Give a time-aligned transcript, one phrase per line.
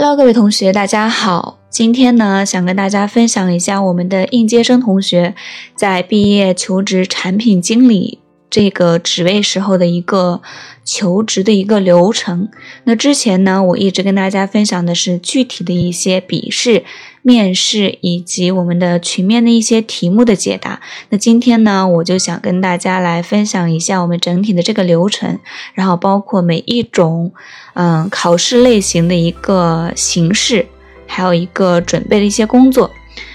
[0.00, 1.58] Hello，各位同学，大家好。
[1.68, 5.34] 今天呢，想跟大家分享一下我们的应届生同学
[5.74, 10.42] 在毕业求职产品经理这个职位时候的一个
[10.84, 12.48] 求职的一个流程。
[12.84, 16.84] 那之前呢，我一直跟大家分享的是具体的一些笔试。
[17.20, 20.80] 面试以及我们的群面的一些题目的解答。
[21.10, 25.38] 那今天呢，我就想跟大家来分享一下我们整体的这个流程，
[25.74, 27.32] 然后包括每一种
[27.74, 30.64] 嗯考试类型的一个形式，
[31.06, 32.90] 还有一个准备的一些工作。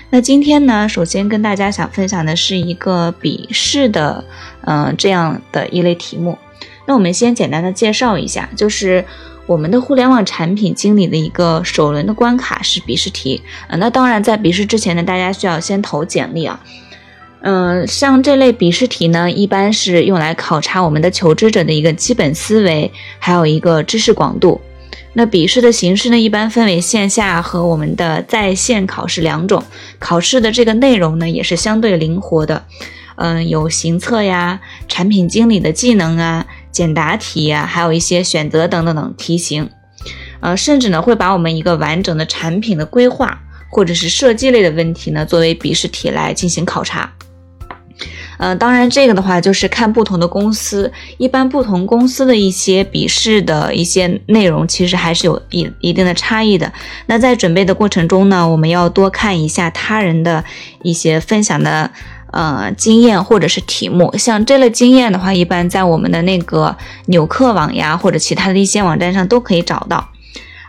[0.09, 4.23] 那今天呢，首先跟大家想分享的是一个笔试的
[4.65, 6.37] 嗯这样的一类题目。
[6.85, 9.05] 那我们先简单的介绍一下，就是。
[9.45, 16.57] 我们的互联网产品经理的一个首轮的关卡是笔试题，呃，那当然在笔试之前呢，大家需要先投简历啊，
[17.41, 24.61] 嗯，像这类笔试题呢，一般是用来考察我们的求职者的一个基本思维，还有一个知识广度。
[25.11, 29.61] 那笔试的形式呢，一般分为线下和我们的在线考试两种，
[29.99, 32.63] 考试的这个内容呢，也是相对灵活的，
[33.15, 36.45] 嗯，有行测呀，产品经理的技能啊。
[36.71, 39.69] 简答题呀，还有一些选择等等等题型，
[40.39, 47.13] 呃，甚至呢会把我们一个完整的产品的规划或者是设计类的问题呢作为笔试题来进行考察。
[48.39, 56.73] 呃，当然这个的话就是看不同的公司，一般不同公司的一些笔试的一些内容其实还是有一一定的差异的。
[57.05, 60.43] 那在准备的过程中呢，我们要多看一下他人的
[60.81, 61.91] 一些分享的。
[62.33, 66.75] 呃，经验或者是题目，像这类经验的话，一般在我们的那个
[67.05, 70.09] 纽客网呀，或者其他的一些网站上都可以找到。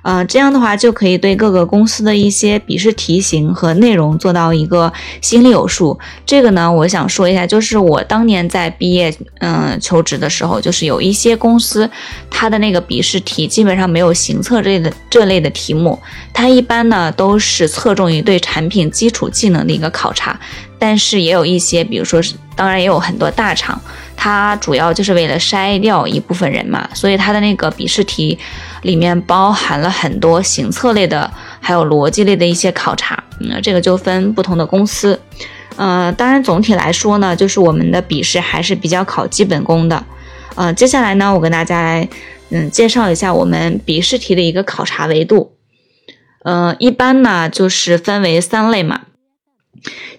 [0.05, 4.93] 呃，这样的话就可以对各个公司的一些笔试题型和内容做到一个
[5.23, 5.99] 心里有数。
[6.27, 11.91] 这个呢，我想说一下，就是我当年在毕业嗯求职的时候，就是有一些公司，
[12.31, 15.99] 它的那个笔试题基本上没有行测这类的这类的题目，
[16.35, 20.39] 它一般呢都是侧重于对产品基础技能的一个考察。
[20.79, 23.81] 但是也有一些，比如说是，当然也有很多大厂，
[24.17, 28.39] 它主要就是为了筛掉一部分人嘛，所以它的那个笔试题
[28.83, 31.31] 里面包含了很多行测类的，
[31.61, 33.23] 还有逻辑类的一些考察。
[33.41, 35.21] 嗯，这个就分不同的公司。
[35.77, 40.05] 呃，当然总体来说呢，就是我们的笔试还是比较考基本功的。
[40.55, 42.09] 呃，接下来呢，我跟大家来
[42.51, 45.57] 嗯介绍一下我们笔试题的一个考察维度。
[46.45, 49.01] 呃，一般呢就是分为三类嘛。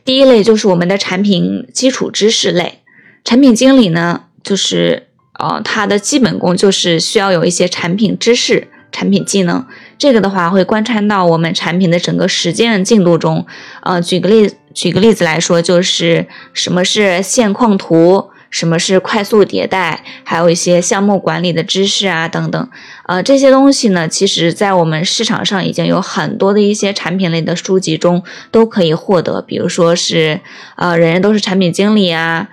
[0.03, 2.79] 第一类就是我们的产品基础知识类，
[3.25, 9.65] 产品经理呢，就是呃，他的基本功就是需要有一些产品知识、产品技能。
[9.97, 13.45] 这个的话会贯穿到我们产品的整个实践进度中。
[13.81, 18.29] 呃，举个例，举个例子来说，就是什么是线框图。
[18.51, 20.01] 什么是快速迭代？
[20.23, 22.69] 还有一些项目管理的知识啊，等等。
[23.05, 29.41] 呃，这些东西呢，其实在我们市场上已经有很多的一些产品类的书籍中都可以获得。
[29.41, 30.39] 比如说是，
[30.77, 32.47] 呃，人人都是产品经理啊，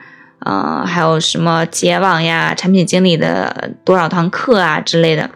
[0.45, 5.31] 呃，还有什么结网呀，产品经理的多少堂课啊之类的。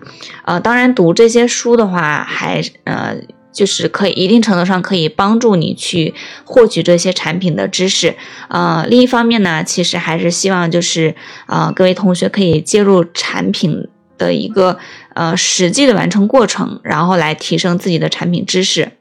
[0.45, 3.17] 呃，当然读这些书的话，还呃。
[3.57, 6.13] 就是可以一定程度上可以帮助你去
[6.45, 8.15] 获取这些产品的知识，
[8.49, 13.89] 呃，另一方面呢，其实还是希望就是呃各位同学可以介入产品
[14.19, 14.79] 的一个
[15.15, 18.93] 呃实际的完成过程，然后来提升自己的产品知识。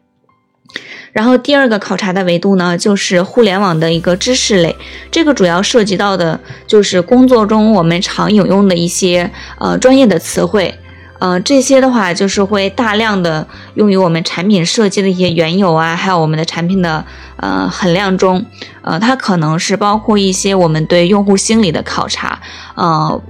[1.16, 4.76] 然后第二个考察的维度呢，就是互联网的一个知识类，
[5.10, 6.38] 这个主要涉及到的
[6.68, 10.76] 就是工作中我们常引用的一些呃专业的词汇。
[11.20, 17.06] 呃，这些的话就是会大量的用于我们产品设计的一些缘由啊，还有我们的产品的
[17.38, 18.46] 呃衡量中，
[18.82, 22.42] 呃，它可能是包括一些我们对用户心理的考察，
[22.76, 23.22] 呃，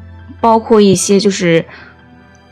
[0.41, 1.63] 包括一些就是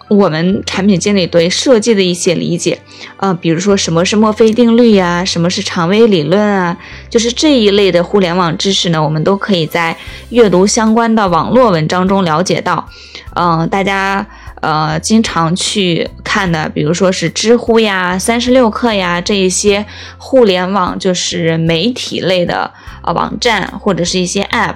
[0.10, 2.80] 我们产品经理对设计的一些理解，
[3.18, 6.78] 呃，比如说什么是墨菲定律呀，什么是长尾理论啊，
[7.10, 9.98] 就是这一类的互联网知识呢，我们都可以在
[10.30, 12.88] 阅读相关的网络文章中了解到，
[13.36, 14.26] 嗯，大家。
[14.64, 19.86] 呃，经常去看的，比如说是知乎呀、三十六课呀这一些
[20.18, 22.72] 互联网就是媒体类的
[23.04, 24.76] 呃网站或者是一些 App。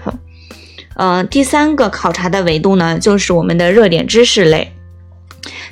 [0.95, 4.73] 嗯，第三个考察的维度呢，就是我们的热点知识类。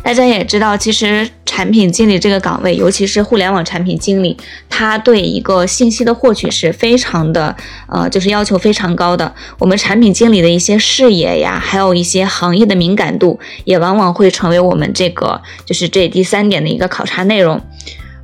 [0.06, 4.38] 大家也知道，其实产品经理这个岗位，尤其是互联网产品经理，
[4.70, 7.56] 他对一个信息的获取是非常的，
[7.88, 9.34] 呃，就是要求非常高的。
[9.58, 17.60] 我们产品经理的一些视野呀，还有一些行业的敏感度，也往往会成为我们这个就是这第三点的一个考察内容。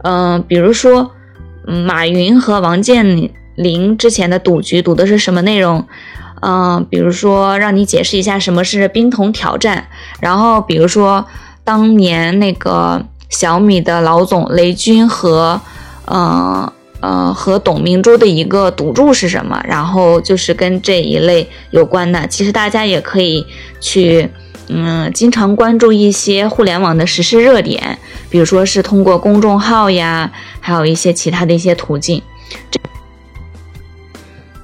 [0.04, 1.10] 嗯，比如说，
[1.66, 5.88] 马云和王健林之前的赌局赌的是什么内容？
[6.44, 9.88] 嗯，比如说让你解释一下什么是冰桶挑战，
[10.20, 11.26] 然后比如说。
[11.64, 15.62] 当年那个小米的老总雷军和，
[16.06, 19.62] 呃呃和董明珠的一个赌注是什么？
[19.66, 22.28] 然后就是跟这一类有关的。
[22.28, 23.46] 其实大家也可以
[23.80, 24.30] 去，
[24.68, 27.98] 嗯，经常关注一些互联网的实时热点，
[28.30, 32.22] 比如说是通过公众号呀，还有一些其他的一些途径。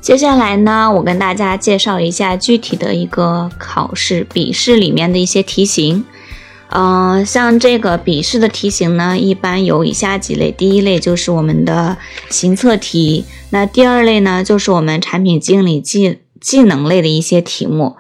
[0.02, 6.06] 接下来呢，我跟大家介绍一下具体的一个考试笔试里面的一些题型。
[6.70, 10.52] 嗯，像这个笔试的题型呢，一般有以下几类。
[10.52, 11.98] 第一类就是我们的
[12.30, 17.96] 行测题，那第二类呢，就是我们产品经理技技能类的一些题目。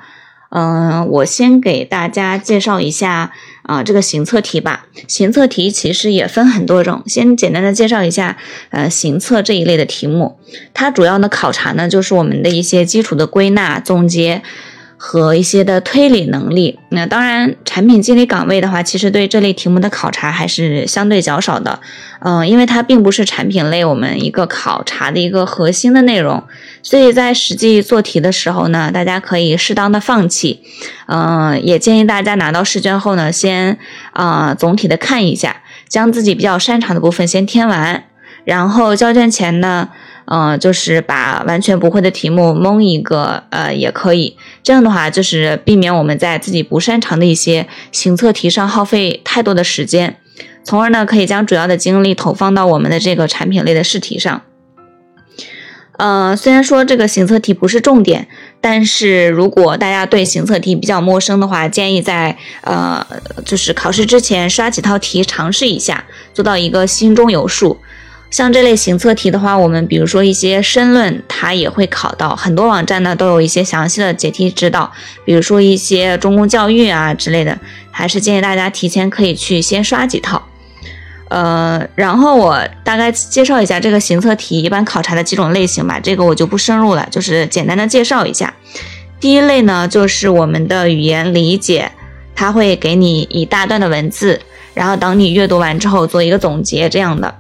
[0.50, 3.32] 嗯，我先给大家介绍一下
[3.64, 4.88] 啊，这个行测题吧。
[5.08, 8.38] 行测题其实也分很多种，先简单的介绍一下，
[8.72, 10.40] 呃，行测这一类的题目，
[10.74, 14.44] 它主要的考察呢，就是我们的一些基础的归纳总结。
[15.00, 21.80] 和一些的推理能力，那当然，产品经理岗位的话，其实对这类题目的考察还是相对较少的，
[22.22, 26.44] 嗯，因为它并不是产品类我们一个考察的一个核心的内容，
[26.82, 30.62] 所以在实际做题的时候呢，大家可以适当的放弃，
[31.06, 33.78] 嗯，也建议大家拿到试卷后呢，先
[34.14, 38.04] 啊总体的看一下，将自己比较擅长的部分先填完，
[38.46, 39.90] 然后交卷前呢。
[40.30, 44.36] 嗯，就是把完全不会的题目蒙一个，呃，也可以。
[44.62, 50.18] 这样的话，就是避免我们在自己不擅长的一些行测题上耗费太多的时间，
[50.66, 54.42] 从而呢，可以将主要的精力投放到我们的这个产品类的试题上。
[55.98, 58.28] 呃，虽然说这个行测题不是重点，
[58.60, 63.02] 但是如果大家对行测题比较陌生的话，建议在呃，
[63.46, 66.04] 就是考试之前刷几套题尝试一下，
[66.34, 67.78] 做到一个心中有数。
[68.30, 72.36] 像这类行测题的话，我们比如说一些申论，它也会考到。
[72.36, 74.92] 很多网站呢都有一些详细的解题指导，
[75.24, 77.58] 比如说一些中公教育啊之类的，
[77.90, 80.44] 还是建议大家提前可以去先刷几套。
[81.30, 88.54] 呃，然后我大概介绍一下这个行测题一般考察的几种类型吧，这个我就不深入了，就是简单的介绍一下。
[89.20, 91.92] 第一类呢，就是我们的语言理解，
[92.36, 94.40] 它会给你一大段的文字，
[94.74, 97.34] 然后等你阅读完之后做一个总结这样的。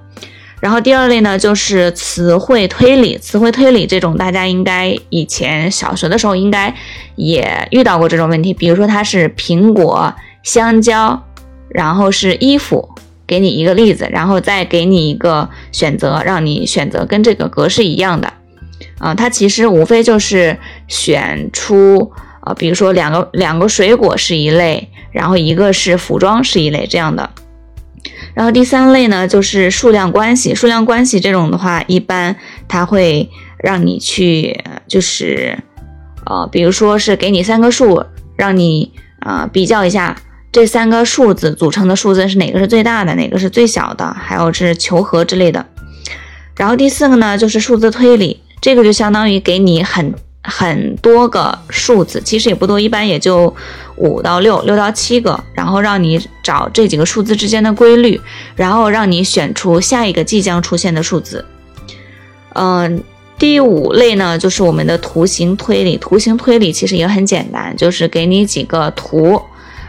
[0.60, 3.18] 然后第二类呢，就是词汇推理。
[3.18, 6.74] 词汇推理这种，大家应该以前小学的时候应该
[7.16, 8.54] 也遇到过这种问题。
[8.54, 10.14] 比如说它是苹果、
[10.44, 11.24] 香蕉，
[11.70, 12.90] 然后是衣服，
[13.28, 18.34] 给你一个例子，然后再给你一个选择，让你选择跟这个格式一样的。
[18.98, 20.58] 啊，它其实无非就是
[20.88, 27.30] 选出啊，比如说两个两个水果是一类，然后一个是服装是一类这样的。
[28.38, 30.54] 然后第三类呢，就是数量关系。
[30.54, 32.36] 数量关系这种的话，一般
[32.68, 35.58] 它会让你去，就是，
[36.24, 38.06] 呃，比如说是给你三个数，
[38.36, 38.92] 让你
[39.22, 40.16] 啊比较一下
[40.52, 45.66] 这三个数字组成的数字是哪个是最大的，哪个是最小的，还有是求和之类的。
[46.56, 50.14] 然后第四个呢，就是数字推理，这个就相当于给你很。
[50.50, 53.54] 很多个数字，其实也不多，一般也就
[53.98, 58.20] 五到六，六到七个，然后让你找这几个数字之间的规律，
[58.56, 61.44] 然后让你选出下一个即将出现的数字。
[62.54, 63.04] 嗯，
[63.38, 65.98] 第五类呢，就是我们的图形推理。
[65.98, 69.42] 图形推理其实也很简单，就是给你几个图，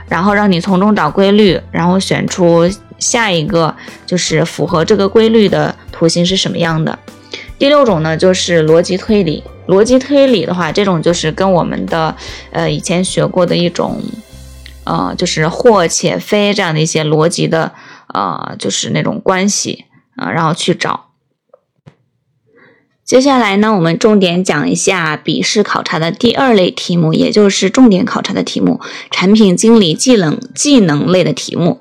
[0.08, 3.72] 然后让你从中找规律，然后选出下一个
[4.04, 6.98] 就是符合这个规律的图形是什么样的。
[7.60, 9.44] 第六种呢，就是逻辑推理。
[9.68, 12.16] 逻辑推理的话，这种就是跟我们的
[12.50, 14.02] 呃以前学过的一种，
[14.84, 17.72] 呃，就是或且非这样的一些逻辑的
[18.14, 19.84] 呃，就是那种关系
[20.16, 21.04] 啊，然后去找。
[23.04, 31.80] 接下来呢，我们重点讲一下笔试考察的第二类题目，也就是重点考察的题目——产品经理技能技能类的题目。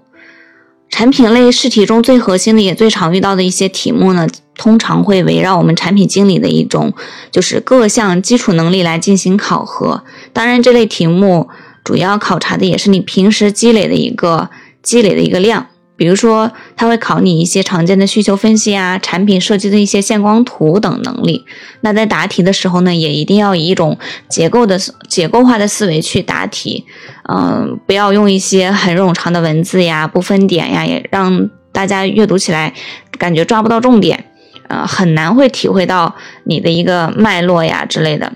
[0.89, 6.94] 产品类试题中最核心的也最常遇到的一些题目呢，通常会围绕我们产品经理的一种
[7.32, 10.03] 就是各项基础能力来进行考核。
[10.34, 11.50] 当然，这类题目
[11.84, 14.50] 主要考察的也是你平时积累的一个
[14.82, 15.67] 积累的一个量。
[15.98, 21.44] 比如说，它会考你一些常见的需求分析啊，产品设计的一些线光图等能力。
[21.82, 23.98] 那在答题的时候呢，也一定要以一种
[24.30, 26.86] 结构的结构化的思维去答题，
[27.27, 32.72] 嗯，不要用一些很冗长的文字呀、不分点呀，也让大家阅读起来
[33.18, 34.25] 感觉抓不到重点，
[34.68, 38.32] 呃，很难会体会到你的一个脉络呀之类的。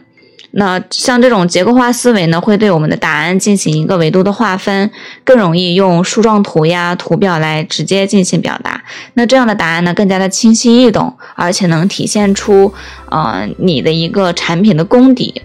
[0.53, 4.91] 那像这种结构化思维呢，会对我们的答案进行一个维度的划分，
[5.24, 8.84] 更容易用树状图呀、图表来直接进行表达。
[9.13, 12.74] 那这样的答案呢，更加的清晰易懂，而且能体现出，
[13.10, 15.41] 呃，你的一个产品的功底。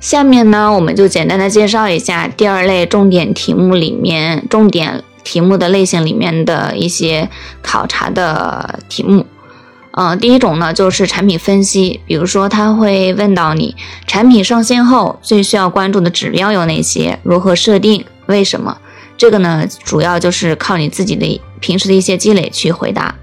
[0.00, 7.28] 下面呢，我们就简单的介绍一下第二类重点题目里面重点题目的类型里面的一些
[7.60, 9.26] 考察的题目。
[9.98, 13.74] 嗯，第一种呢就是产品分析，比如说他会问到你
[14.06, 18.76] 产品上线后最需要关注的指标有哪些，如何设定，为什么？
[19.16, 23.14] 这个呢主要就是靠你自己的平时的一些积累去回答。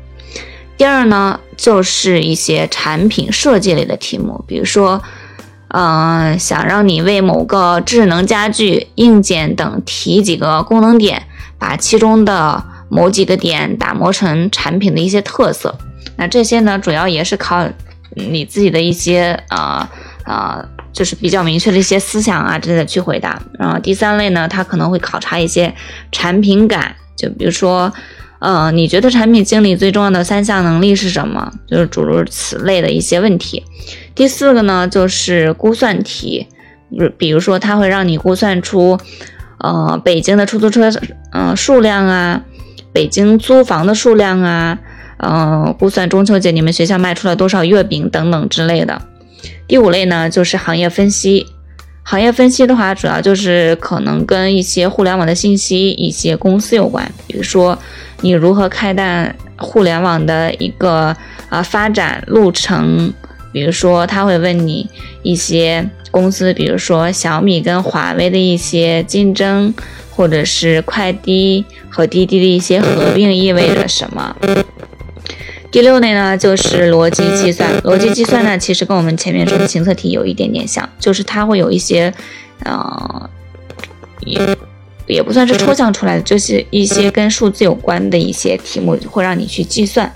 [0.76, 5.00] 第二呢就是一些产品设计类的题目，比如说，
[5.68, 11.22] 嗯，想让你为某个智能家居硬件等提几个功能点，
[11.60, 15.78] 把其中的某几个点打磨成产品的一些特色。
[16.16, 17.68] 那这些呢，主要也是靠
[18.16, 19.88] 你自己的一些呃
[20.26, 23.42] 呃，就是比较明确的一些思想啊之类的去回答。
[23.58, 25.74] 然后第三类呢，它可能会考察一些
[26.12, 27.92] 产品感，就比如说，
[28.40, 31.52] 呃，你觉得产品经理最重要的三项能力是什么？
[31.68, 33.64] 就是诸如此类的一些问题。
[34.14, 36.48] 第四个呢，就是估算题，
[36.92, 39.00] 比比如说，它会让你估算出，
[39.58, 40.92] 呃，北京的出租车
[41.32, 42.44] 嗯数量啊，
[42.94, 44.78] 北京租房的数量啊。
[45.26, 49.02] 嗯，估算中秋节你们学校卖出了多少月饼等等之类的。
[49.68, 51.48] 第五类呢，就是行业分析。
[52.06, 57.10] 行业分析的话，主要就是可能跟一些互联网的信息、一些公司有关。
[57.28, 57.80] 比如说，
[58.20, 61.16] 你如何看待互联网的一个
[61.48, 63.14] 啊发展路程？
[63.54, 64.90] 比如说，他会问你
[65.22, 69.74] 一些公司，比如说小米跟华为的一些竞争，
[70.10, 74.36] 或者是快滴和滴滴的一些合并意味着什么？
[75.74, 77.68] 第六类呢，就是逻辑计算。
[77.82, 82.14] 逻辑计算呢，其实跟我们前面说的行测题有一点点像，就是它会有一些，
[82.64, 83.28] 呃，
[84.20, 84.56] 也
[85.08, 90.14] 也不算是抽象出来的，就是一些跟数字有关的一些题目，会让你去计算。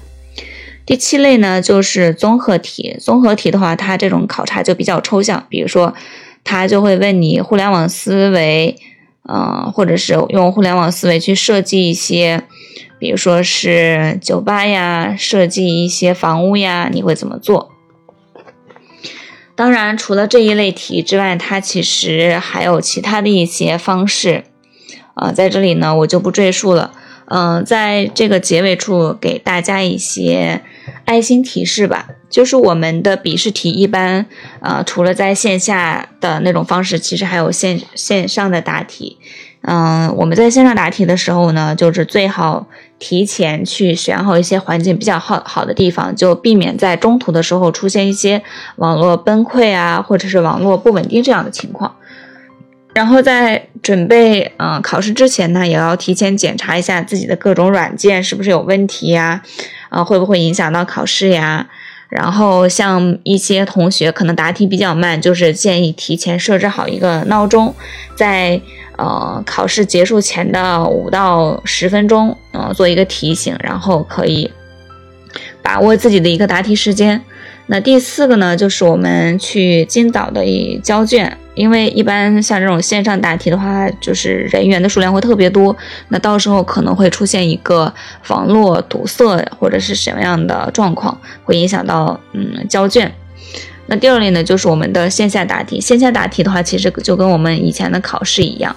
[0.85, 2.95] 第七类呢，就是综合题。
[2.99, 5.91] 综合题的话，它这种考察就比较抽象，比如说，
[6.43, 8.75] 它就会问你互联网思维，
[9.23, 12.43] 呃，或者是用互联网思维去设计一些。
[12.99, 17.71] 比如说是酒吧呀，设计一些房屋呀，你会怎么做？
[19.55, 24.43] 当然，除了这一类题之外，它其实还有其他的一些方式，
[25.15, 26.93] 呃，在这里呢我就不赘述了。
[27.29, 30.61] 嗯，在这个结尾处给大家一些
[31.03, 34.27] 爱心提示吧，就是我们的笔试题一般，
[34.61, 39.17] 呃，除了在线下的那种方式，其实还有线线上的答题。
[39.63, 42.67] 嗯，我们在线上答题的时候呢，就是最好
[42.99, 48.41] 提前去选好一些环境比较好好的地方，就避免在中途的时候出现一些
[48.77, 51.95] 网络崩溃啊，或者是网络不稳定这样的情况。
[52.93, 59.41] 然后在准备嗯考试之前呢，也要提前检查一下自己的各种软件是不是有问题呀，
[59.89, 61.67] 啊会不会影响到考试呀？
[62.07, 67.75] 然后像一些同学可能答题比较慢，就是建议提前设置好一个闹钟，
[68.15, 68.61] 在。
[68.97, 74.51] 呃，考试结束前的五到十分钟，呃，做一个提醒，然后可以
[75.61, 77.21] 把握自己的一个答题时间。
[77.69, 80.41] 那第四个呢，就是我们去尽早的
[80.81, 85.75] 交卷，因为一般像这种线上答题的话，就是人员的数量会特别多，
[86.07, 87.93] 那到时候可能会出现一个
[88.29, 93.13] 网络堵塞或者是什么样的状况，会影响到嗯交卷。
[93.87, 95.81] 那第二类呢，就是我们的线下答题。
[95.81, 98.75] 线下答题的话，其实就跟我们以前的考试一样。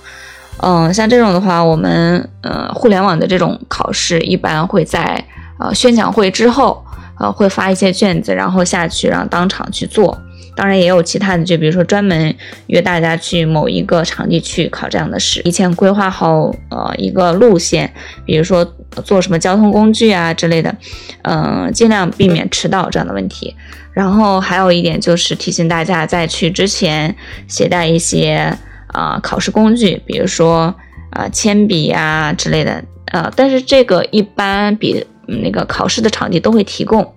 [0.63, 5.25] 嗯，像这种的话，我们呃互联网的这种考试，一般会在
[5.59, 6.85] 呃宣讲会之后，
[7.21, 10.19] 呃会发一些卷子，然后下去让当场去做。
[10.57, 12.35] 当然也有其他的，就比如说专门
[12.67, 17.91] 约大家去某一个场地去考这样的试，提前规划好呃一个路线，
[18.27, 18.65] 比如说
[19.05, 20.75] 坐什么交通工具啊之类的，
[21.23, 23.55] 嗯，尽量避免迟到这样的问题。
[23.95, 27.15] 然后还有一点就是提醒大家，在去之前
[27.47, 28.57] 携带一些
[28.89, 30.75] 啊考试工具，比如说
[31.11, 35.07] 啊铅笔啊之类的，呃，但是这个一般比
[35.43, 37.15] 那个考试的场地都会提供。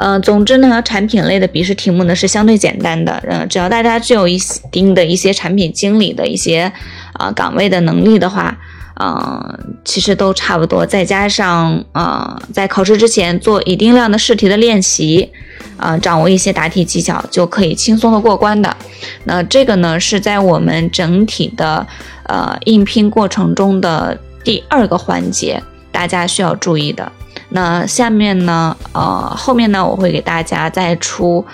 [0.00, 4.38] 嗯，总之呢，产品类的笔试题目呢是相对简单的，嗯，只要大家具有一
[4.70, 6.72] 定的一些产品经理的一些
[7.14, 8.56] 啊岗位的能力的话，
[9.00, 10.86] 嗯，其实都差不多。
[10.86, 15.28] 再加上啊，在考试之前做一定量的试题的练习，
[15.76, 18.76] 啊，掌握一些答题技巧，就可以轻松的过关的。
[19.24, 21.84] 那这个呢是在我们整体的
[22.26, 25.60] 呃应聘过程中的第二个环节，
[25.98, 27.10] 大家需要注意的。
[27.48, 31.44] 那下面呢，呃，后面呢，我会给大家再出，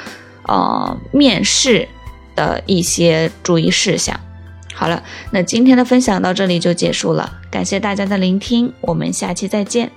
[0.42, 1.88] 呃，面试
[2.36, 4.20] 的一些注意事项。
[4.74, 9.90] 好了，那今天的分享到这里就结束了，感谢大家的聆听，我们下期再见。